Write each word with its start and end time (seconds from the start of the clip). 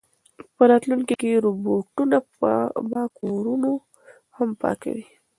په 0.55 0.63
راتلونکي 0.71 1.15
کې 1.21 1.41
روبوټونه 1.45 2.17
به 2.91 3.01
کورونه 3.19 3.69
هم 4.35 4.49
پاکوي. 4.61 5.05